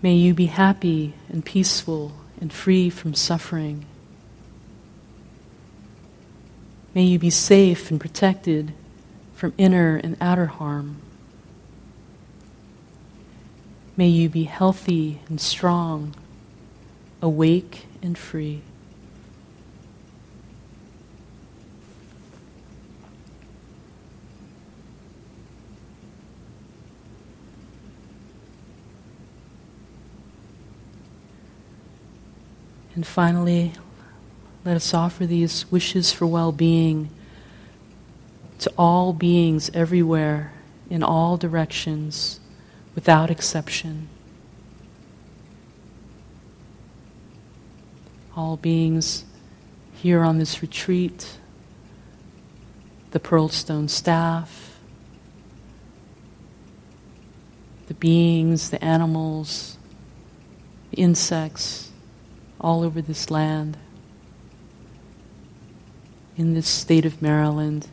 May 0.00 0.14
you 0.14 0.32
be 0.32 0.46
happy 0.46 1.12
and 1.28 1.44
peaceful 1.44 2.12
and 2.42 2.52
free 2.52 2.90
from 2.90 3.14
suffering. 3.14 3.84
May 6.92 7.04
you 7.04 7.16
be 7.16 7.30
safe 7.30 7.88
and 7.88 8.00
protected 8.00 8.74
from 9.36 9.54
inner 9.56 9.94
and 10.02 10.16
outer 10.20 10.46
harm. 10.46 10.96
May 13.96 14.08
you 14.08 14.28
be 14.28 14.42
healthy 14.42 15.20
and 15.28 15.40
strong, 15.40 16.16
awake 17.22 17.86
and 18.02 18.18
free. 18.18 18.62
And 32.94 33.06
finally, 33.06 33.72
let 34.64 34.76
us 34.76 34.92
offer 34.92 35.26
these 35.26 35.70
wishes 35.70 36.12
for 36.12 36.26
well 36.26 36.52
being 36.52 37.10
to 38.58 38.72
all 38.78 39.12
beings 39.12 39.70
everywhere, 39.74 40.52
in 40.88 41.02
all 41.02 41.36
directions, 41.36 42.38
without 42.94 43.30
exception. 43.30 44.08
All 48.36 48.56
beings 48.56 49.24
here 49.94 50.20
on 50.20 50.38
this 50.38 50.62
retreat, 50.62 51.38
the 53.10 53.20
Pearlstone 53.20 53.88
staff, 53.88 54.78
the 57.88 57.94
beings, 57.94 58.70
the 58.70 58.82
animals, 58.84 59.76
the 60.90 60.98
insects 60.98 61.91
all 62.62 62.82
over 62.82 63.02
this 63.02 63.30
land, 63.30 63.76
in 66.36 66.54
this 66.54 66.68
state 66.68 67.04
of 67.04 67.20
Maryland, 67.20 67.88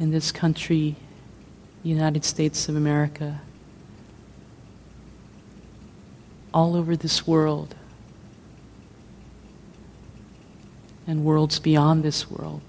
in 0.00 0.10
this 0.10 0.32
country, 0.32 0.96
United 1.82 2.24
States 2.24 2.68
of 2.68 2.76
America, 2.76 3.40
all 6.52 6.76
over 6.76 6.96
this 6.96 7.26
world, 7.26 7.74
and 11.06 11.24
worlds 11.24 11.58
beyond 11.58 12.02
this 12.02 12.30
world. 12.30 12.62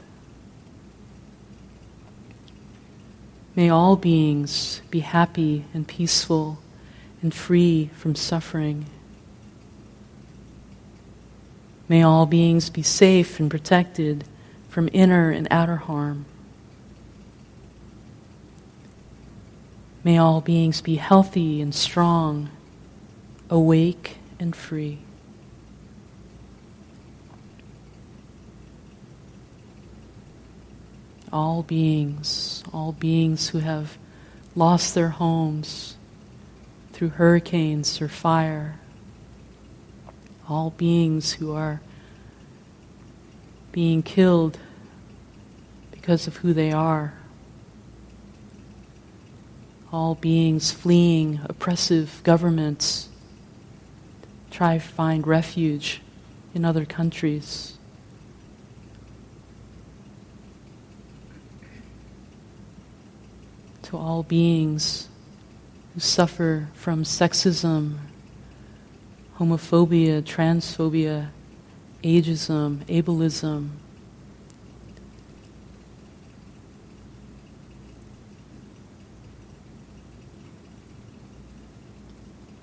May 3.56 3.70
all 3.70 3.96
beings 3.96 4.82
be 4.90 5.02
happy 5.02 5.66
and 5.74 5.88
peaceful 5.88 6.58
and 7.22 7.34
free 7.34 7.90
from 7.96 8.16
suffering. 8.16 8.86
May 11.90 12.02
all 12.02 12.26
beings 12.26 12.70
be 12.70 12.82
safe 12.82 13.40
and 13.40 13.50
protected 13.52 14.24
from 14.70 14.90
inner 14.94 15.30
and 15.30 15.48
outer 15.52 15.76
harm. 15.76 16.26
May 20.04 20.18
all 20.18 20.42
beings 20.42 20.82
be 20.82 20.96
healthy 20.96 21.62
and 21.62 21.74
strong, 21.74 22.50
awake 23.50 24.18
and 24.40 24.56
free. 24.56 25.00
All 31.32 31.64
beings, 31.64 32.64
all 32.74 32.92
beings 32.92 33.50
who 33.50 33.60
have 33.60 33.98
lost 34.56 34.94
their 34.94 35.10
homes 35.10 35.96
through 36.92 37.10
hurricanes 37.10 38.02
or 38.02 38.08
fire, 38.08 38.80
all 40.54 40.70
beings 40.70 41.34
who 41.34 41.52
are 41.52 41.82
being 43.72 44.04
killed 44.04 44.60
because 45.90 46.28
of 46.28 46.38
who 46.38 46.54
they 46.54 46.72
are, 46.72 47.16
all 49.92 50.14
beings 50.14 50.72
fleeing 50.72 51.40
oppressive 51.46 52.22
governments, 52.24 53.10
try 54.52 54.78
to 54.78 54.84
find 54.84 55.26
refuge 55.26 56.02
in 56.54 56.64
other 56.64 56.86
countries. 56.86 57.80
To 63.82 63.98
all 63.98 64.22
beings 64.22 65.10
who 65.96 66.00
suffer 66.00 66.70
from 66.76 67.04
sexism, 67.04 67.98
homophobia, 69.40 70.22
transphobia, 70.22 71.30
ageism, 72.04 72.86
ableism, 72.86 73.70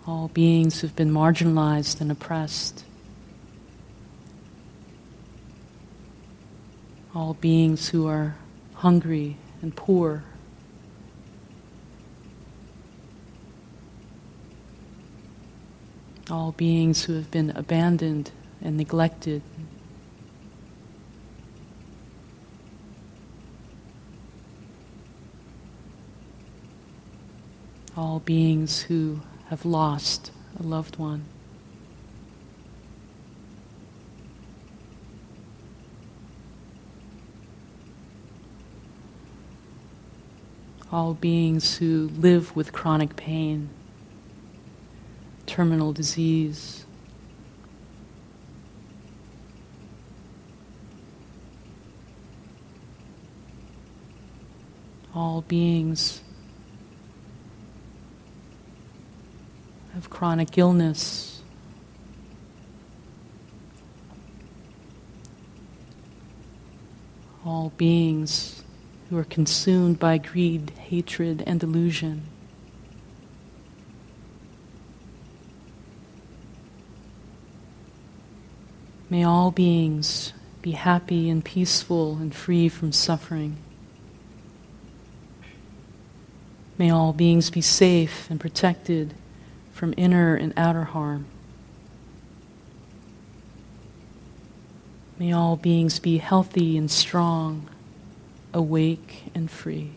all 0.06 0.28
beings 0.28 0.80
who've 0.80 0.96
been 0.96 1.10
marginalized 1.10 2.00
and 2.00 2.10
oppressed, 2.10 2.84
all 7.14 7.34
beings 7.34 7.88
who 7.88 8.06
are 8.06 8.36
hungry 8.74 9.36
and 9.62 9.74
poor. 9.74 10.24
All 16.30 16.52
beings 16.52 17.04
who 17.04 17.14
have 17.14 17.30
been 17.32 17.50
abandoned 17.50 18.30
and 18.62 18.76
neglected. 18.76 19.42
All 27.96 28.20
beings 28.20 28.82
who 28.82 29.22
have 29.48 29.64
lost 29.64 30.30
a 30.58 30.62
loved 30.62 30.96
one. 30.98 31.24
All 40.92 41.14
beings 41.14 41.78
who 41.78 42.10
live 42.16 42.54
with 42.54 42.72
chronic 42.72 43.16
pain, 43.16 43.70
terminal 45.50 45.92
disease. 45.92 46.86
All 55.12 55.42
beings 55.42 56.22
have 59.92 60.08
chronic 60.08 60.56
illness. 60.56 61.42
All 67.44 67.72
beings 67.76 68.62
who 69.08 69.18
are 69.18 69.24
consumed 69.24 69.98
by 69.98 70.18
greed, 70.18 70.70
hatred, 70.78 71.42
and 71.44 71.58
delusion. 71.58 72.28
May 79.10 79.24
all 79.24 79.50
beings 79.50 80.32
be 80.62 80.70
happy 80.70 81.28
and 81.28 81.44
peaceful 81.44 82.16
and 82.18 82.32
free 82.32 82.68
from 82.68 82.92
suffering. 82.92 83.56
May 86.78 86.90
all 86.90 87.12
beings 87.12 87.50
be 87.50 87.60
safe 87.60 88.30
and 88.30 88.38
protected 88.38 89.14
from 89.72 89.92
inner 89.96 90.36
and 90.36 90.54
outer 90.56 90.84
harm. 90.84 91.26
May 95.18 95.32
all 95.32 95.56
beings 95.56 95.98
be 95.98 96.18
healthy 96.18 96.78
and 96.78 96.90
strong, 96.90 97.68
awake 98.54 99.24
and 99.34 99.50
free. 99.50 99.90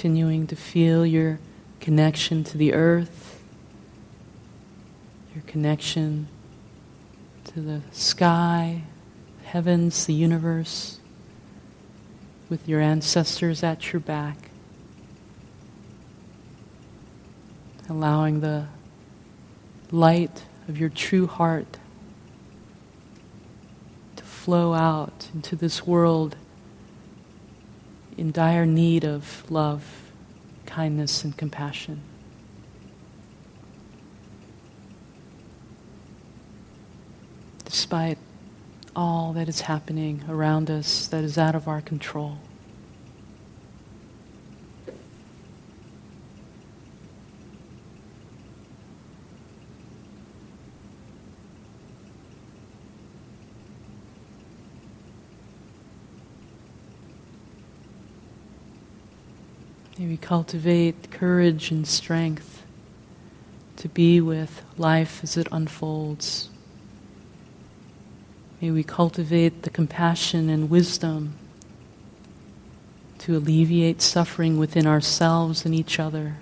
Continuing 0.00 0.46
to 0.46 0.56
feel 0.56 1.04
your 1.04 1.38
connection 1.78 2.42
to 2.42 2.56
the 2.56 2.72
earth, 2.72 3.38
your 5.34 5.42
connection 5.46 6.26
to 7.44 7.60
the 7.60 7.82
sky, 7.92 8.84
heavens, 9.44 10.06
the 10.06 10.14
universe, 10.14 11.00
with 12.48 12.66
your 12.66 12.80
ancestors 12.80 13.62
at 13.62 13.92
your 13.92 14.00
back. 14.00 14.38
Allowing 17.86 18.40
the 18.40 18.68
light 19.90 20.46
of 20.66 20.78
your 20.78 20.88
true 20.88 21.26
heart 21.26 21.76
to 24.16 24.24
flow 24.24 24.72
out 24.72 25.28
into 25.34 25.56
this 25.56 25.86
world 25.86 26.36
in 28.20 28.30
dire 28.30 28.66
need 28.66 29.04
of 29.04 29.50
love, 29.50 30.12
kindness, 30.66 31.24
and 31.24 31.36
compassion. 31.36 32.02
despite 37.70 38.18
all 38.96 39.32
that 39.32 39.48
is 39.48 39.60
happening 39.62 40.24
around 40.28 40.68
us 40.68 41.06
that 41.06 41.22
is 41.22 41.38
out 41.38 41.54
of 41.54 41.68
our 41.68 41.80
control. 41.80 42.36
May 60.00 60.06
we 60.06 60.16
cultivate 60.16 61.10
courage 61.10 61.70
and 61.70 61.86
strength 61.86 62.62
to 63.76 63.86
be 63.86 64.18
with 64.18 64.62
life 64.78 65.20
as 65.22 65.36
it 65.36 65.46
unfolds. 65.52 66.48
May 68.62 68.70
we 68.70 68.82
cultivate 68.82 69.60
the 69.60 69.68
compassion 69.68 70.48
and 70.48 70.70
wisdom 70.70 71.34
to 73.18 73.36
alleviate 73.36 74.00
suffering 74.00 74.56
within 74.56 74.86
ourselves 74.86 75.66
and 75.66 75.74
each 75.74 76.00
other. 76.00 76.36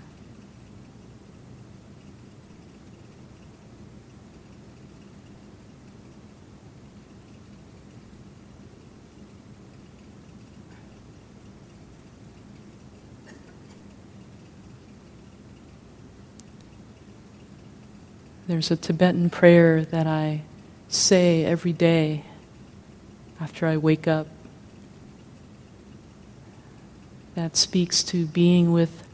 There's 18.59 18.73
a 18.73 18.77
Tibetan 18.77 19.31
prayer 19.31 19.85
that 19.85 20.09
I 20.09 20.43
say 20.89 21.45
every 21.45 21.73
day 21.73 22.25
after 23.41 23.69
I 23.69 23.77
wake 23.77 24.09
up 24.09 24.27
that 27.37 27.57
speaks 27.57 28.03
to 28.03 28.27
being 28.27 28.73
with 28.73 29.07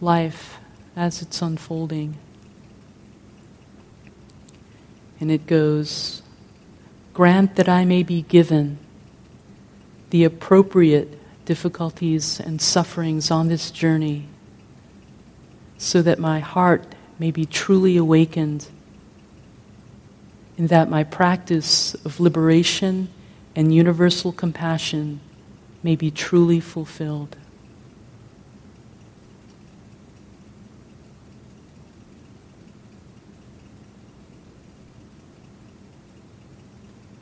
life 0.00 0.58
as 0.96 1.22
it's 1.22 1.40
unfolding. 1.40 2.16
And 5.20 5.30
it 5.30 5.46
goes, 5.46 6.22
Grant 7.14 7.54
that 7.54 7.68
I 7.68 7.84
may 7.84 8.02
be 8.02 8.22
given 8.22 8.78
the 10.10 10.24
appropriate 10.24 11.20
difficulties 11.44 12.40
and 12.40 12.60
sufferings 12.60 13.30
on 13.30 13.46
this 13.46 13.70
journey, 13.70 14.26
so 15.76 16.02
that 16.02 16.18
my 16.18 16.40
heart 16.40 16.96
may 17.20 17.30
be 17.30 17.46
truly 17.46 17.96
awakened 17.96 18.66
and 20.58 20.68
that 20.68 20.90
my 20.90 21.04
practice 21.04 21.94
of 22.04 22.18
liberation 22.18 23.08
and 23.54 23.72
universal 23.72 24.32
compassion 24.32 25.20
may 25.84 25.94
be 25.94 26.10
truly 26.10 26.58
fulfilled. 26.58 27.36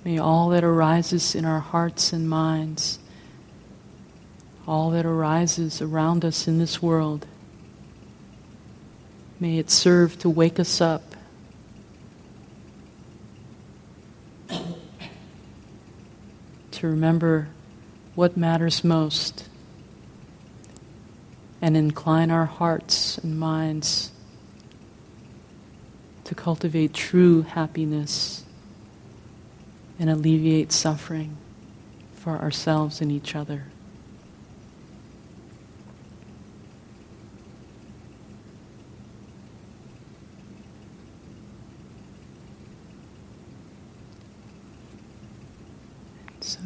May 0.02 0.18
all 0.18 0.48
that 0.50 0.64
arises 0.64 1.34
in 1.34 1.44
our 1.44 1.60
hearts 1.60 2.14
and 2.14 2.28
minds, 2.28 2.98
all 4.66 4.90
that 4.90 5.04
arises 5.04 5.82
around 5.82 6.24
us 6.24 6.48
in 6.48 6.58
this 6.58 6.80
world, 6.80 7.26
may 9.38 9.58
it 9.58 9.68
serve 9.68 10.18
to 10.20 10.30
wake 10.30 10.58
us 10.58 10.80
up 10.80 11.15
to 16.76 16.86
remember 16.86 17.48
what 18.14 18.36
matters 18.36 18.84
most 18.84 19.48
and 21.62 21.76
incline 21.76 22.30
our 22.30 22.44
hearts 22.44 23.18
and 23.18 23.38
minds 23.38 24.12
to 26.24 26.34
cultivate 26.34 26.92
true 26.92 27.42
happiness 27.42 28.44
and 29.98 30.10
alleviate 30.10 30.70
suffering 30.70 31.36
for 32.14 32.38
ourselves 32.38 33.00
and 33.00 33.10
each 33.10 33.34
other. 33.34 33.64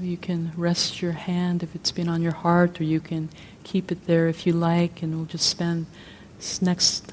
You 0.02 0.16
can 0.16 0.52
rest 0.56 1.02
your 1.02 1.12
hand 1.12 1.62
if 1.62 1.74
it's 1.74 1.92
been 1.92 2.08
on 2.08 2.22
your 2.22 2.32
heart, 2.32 2.80
or 2.80 2.84
you 2.84 3.00
can 3.00 3.28
keep 3.64 3.92
it 3.92 4.06
there 4.06 4.28
if 4.28 4.46
you 4.46 4.52
like, 4.52 5.02
and 5.02 5.14
we'll 5.14 5.26
just 5.26 5.48
spend 5.48 5.86
this 6.38 6.62
next 6.62 7.12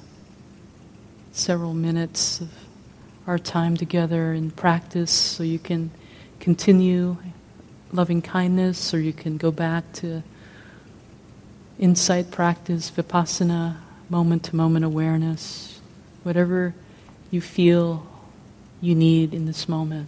several 1.31 1.73
minutes 1.73 2.41
of 2.41 2.49
our 3.27 3.37
time 3.37 3.75
together 3.77 4.33
in 4.33 4.49
practice 4.49 5.11
so 5.11 5.43
you 5.43 5.59
can 5.59 5.91
continue 6.39 7.17
loving 7.91 8.21
kindness 8.21 8.93
or 8.93 8.99
you 8.99 9.13
can 9.13 9.37
go 9.37 9.51
back 9.51 9.91
to 9.93 10.23
insight 11.79 12.31
practice, 12.31 12.89
vipassana, 12.89 13.77
moment 14.09 14.43
to 14.43 14.55
moment 14.55 14.85
awareness, 14.85 15.79
whatever 16.23 16.73
you 17.29 17.41
feel 17.41 18.07
you 18.81 18.95
need 18.95 19.33
in 19.33 19.45
this 19.45 19.67
moment. 19.67 20.07